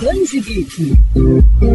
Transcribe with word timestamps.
Geek, 0.00 0.94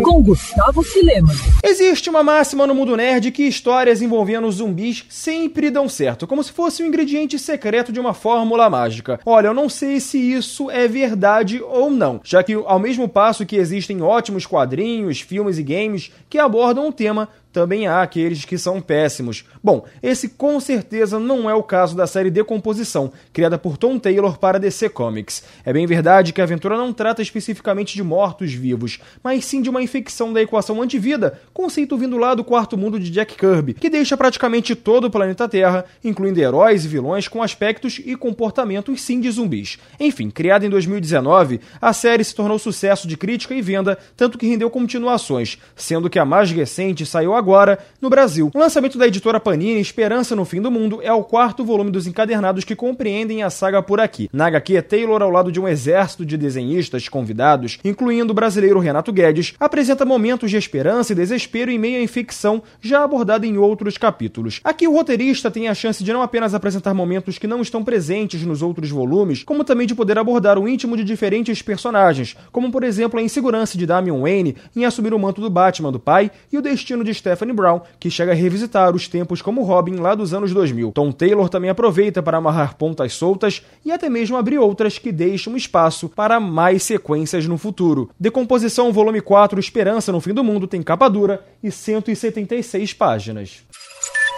com 0.02 0.24
Gustavo 0.24 0.82
Filema. 0.82 1.32
Existe 1.64 2.10
uma 2.10 2.24
máxima 2.24 2.66
no 2.66 2.74
mundo 2.74 2.98
nerd 2.98 3.30
que 3.30 3.44
histórias 3.44 4.02
envolvendo 4.02 4.52
zumbis 4.52 5.06
sempre 5.10 5.70
dão 5.70 5.88
certo, 5.88 6.26
como 6.26 6.44
se 6.44 6.52
fosse 6.52 6.82
um 6.82 6.88
ingrediente 6.88 7.38
secreto 7.38 7.92
de 7.92 8.00
uma 8.00 8.16
fórmula 8.16 8.68
mágica. 8.68 9.20
Olha, 9.24 9.50
eu 9.50 9.54
não 9.54 9.70
sei 9.70 10.00
se 10.00 10.18
isso 10.18 10.72
é 10.72 10.88
verdade 10.88 11.62
ou 11.62 11.92
não, 11.92 12.20
já 12.24 12.42
que 12.42 12.54
ao 12.54 12.80
mesmo 12.80 13.08
passo 13.08 13.46
que 13.46 13.58
existem 13.58 14.02
ótimos 14.02 14.48
quadrinhos, 14.48 15.22
filmes 15.22 15.60
e 15.60 15.64
games 15.64 16.12
que 16.28 16.40
abordam 16.40 16.88
o 16.88 16.92
tema, 16.92 17.30
também 17.56 17.88
há 17.88 18.02
aqueles 18.02 18.44
que 18.44 18.58
são 18.58 18.82
péssimos. 18.82 19.46
Bom, 19.64 19.86
esse 20.04 20.28
com 20.28 20.60
certeza 20.60 21.18
não 21.18 21.50
é 21.50 21.54
o 21.54 21.64
caso 21.64 21.96
da 21.96 22.06
série 22.06 22.30
Decomposição, 22.30 23.14
criada 23.32 23.58
por 23.58 23.78
Tom 23.78 23.98
Taylor 23.98 24.38
para 24.38 24.60
DC 24.60 24.90
Comics. 24.90 25.42
É 25.64 25.72
bem 25.72 25.88
verdade 25.88 26.34
que 26.34 26.42
a 26.42 26.44
aventura 26.44 26.76
não 26.76 26.92
trata 26.92 27.22
especificamente 27.22 27.96
de 27.96 28.04
mortos-vivos, 28.04 29.00
mas 29.24 29.46
sim 29.46 29.62
de 29.62 29.70
uma 29.70 29.82
infecção 29.82 30.34
da 30.34 30.42
equação 30.42 30.82
antivida, 30.82 31.40
conceito 31.54 31.98
vindo 31.98 32.18
lá 32.18 32.36
do 32.36 32.44
quarto 32.44 32.78
mundo 32.78 33.00
de 33.00 33.10
Jack 33.10 33.38
Kirby, 33.38 33.76
que 33.76 33.90
deixa 33.90 34.18
praticamente 34.18 34.76
todo 34.76 35.06
o 35.06 35.10
planeta 35.10 35.48
Terra, 35.48 35.86
incluindo 36.04 36.42
heróis 36.42 36.84
e 36.84 36.90
vilões 36.90 37.30
com 37.30 37.42
aspectos 37.42 38.02
e 38.06 38.18
comportamentos 38.18 39.02
sim 39.02 39.22
de 39.22 39.32
zumbis. 39.32 39.80
Enfim, 39.98 40.30
criada 40.30 40.66
em 40.66 40.70
2019, 40.70 41.62
a 41.82 41.94
série 41.94 42.26
se 42.26 42.36
tornou 42.36 42.60
sucesso 42.60 43.08
de 43.08 43.16
crítica 43.16 43.56
e 43.56 43.62
venda, 43.62 43.98
tanto 44.18 44.38
que 44.38 44.46
rendeu 44.46 44.70
continuações, 44.70 45.58
sendo 45.74 46.10
que 46.10 46.20
a 46.20 46.26
mais 46.26 46.52
recente 46.52 47.06
saiu 47.06 47.34
agora 47.34 47.45
agora 47.46 47.78
no 48.02 48.10
Brasil. 48.10 48.50
O 48.56 48.58
lançamento 48.58 48.98
da 48.98 49.06
editora 49.06 49.40
Panini, 49.40 49.80
Esperança 49.80 50.36
no 50.36 50.46
Fim 50.46 50.60
do 50.60 50.72
Mundo, 50.72 51.00
é 51.04 51.14
o 51.14 51.24
quarto 51.24 51.64
volume 51.64 51.92
dos 51.92 52.08
encadernados 52.08 52.64
que 52.64 52.76
compreendem 52.76 53.44
a 53.44 53.52
saga 53.52 53.84
por 53.84 54.00
aqui. 54.00 54.28
Na 54.34 54.48
HQ, 54.48 54.82
Taylor, 54.82 55.22
ao 55.22 55.30
lado 55.30 55.52
de 55.52 55.60
um 55.60 55.68
exército 55.68 56.26
de 56.26 56.38
desenhistas 56.38 57.08
convidados, 57.08 57.78
incluindo 57.86 58.32
o 58.32 58.34
brasileiro 58.34 58.80
Renato 58.80 59.14
Guedes, 59.14 59.54
apresenta 59.60 60.04
momentos 60.04 60.50
de 60.50 60.58
esperança 60.58 61.14
e 61.14 61.16
desespero 61.16 61.70
em 61.70 61.78
meio 61.78 62.00
à 62.00 62.02
infecção, 62.02 62.64
já 62.82 63.04
abordada 63.04 63.46
em 63.46 63.60
outros 63.60 63.96
capítulos. 63.96 64.60
Aqui, 64.64 64.88
o 64.88 64.94
roteirista 64.94 65.52
tem 65.52 65.68
a 65.68 65.76
chance 65.76 66.04
de 66.04 66.12
não 66.12 66.24
apenas 66.24 66.56
apresentar 66.56 66.96
momentos 66.96 67.38
que 67.38 67.46
não 67.46 67.62
estão 67.62 67.84
presentes 67.84 68.42
nos 68.42 68.64
outros 68.64 68.90
volumes, 68.90 69.44
como 69.44 69.64
também 69.64 69.86
de 69.86 69.94
poder 69.94 70.18
abordar 70.18 70.58
o 70.58 70.68
íntimo 70.68 70.98
de 70.98 71.04
diferentes 71.04 71.62
personagens, 71.62 72.36
como 72.52 72.72
por 72.72 72.84
exemplo 72.84 73.20
a 73.20 73.24
insegurança 73.24 73.78
de 73.78 73.86
Damian 73.86 74.20
Wayne 74.22 74.56
em 74.76 74.84
assumir 74.84 75.14
o 75.14 75.20
manto 75.20 75.42
do 75.42 75.50
Batman 75.50 75.92
do 75.92 76.00
pai 76.00 76.32
e 76.52 76.58
o 76.58 76.62
destino 76.62 77.04
de 77.04 77.14
Stephen 77.14 77.35
Stephanie 77.36 77.54
Brown, 77.54 77.82
que 78.00 78.10
chega 78.10 78.32
a 78.32 78.36
revisitar 78.36 78.96
os 78.96 79.10
tempos 79.10 79.42
como 79.42 79.64
Robin 79.64 79.98
lá 79.98 80.16
dos 80.16 80.34
anos 80.34 80.54
2000. 80.54 80.94
Tom 80.94 81.12
Taylor 81.12 81.50
também 81.50 81.70
aproveita 81.70 82.24
para 82.24 82.38
amarrar 82.38 82.78
pontas 82.78 83.14
soltas 83.14 83.62
e 83.84 83.92
até 83.92 84.10
mesmo 84.10 84.38
abrir 84.38 84.58
outras 84.58 84.98
que 84.98 85.12
deixam 85.12 85.58
espaço 85.58 86.08
para 86.08 86.40
mais 86.40 86.84
sequências 86.84 87.46
no 87.46 87.58
futuro. 87.58 88.10
Decomposição 88.18 88.94
Volume 88.94 89.20
4 89.20 89.60
Esperança 89.60 90.12
no 90.12 90.22
Fim 90.22 90.34
do 90.34 90.44
Mundo 90.44 90.66
tem 90.66 90.82
capa 90.82 91.10
dura 91.10 91.46
e 91.62 91.70
176 91.70 92.94
páginas. 92.94 93.64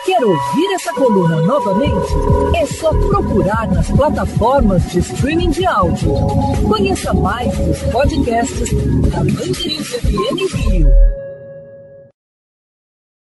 Quer 0.06 0.24
ouvir 0.24 0.74
essa 0.74 0.94
coluna 0.94 1.42
novamente? 1.42 2.14
É 2.56 2.66
só 2.66 2.90
procurar 2.92 3.68
nas 3.68 3.92
plataformas 3.92 4.90
de 4.90 5.00
streaming 5.00 5.50
de 5.50 5.66
áudio. 5.66 6.14
Conheça 6.68 7.14
mais 7.14 7.56
dos 7.58 7.84
podcasts 7.92 8.72
da 9.12 9.18
Mandirinhos 9.18 9.90
FM 9.90 10.56
Rio. 10.56 11.27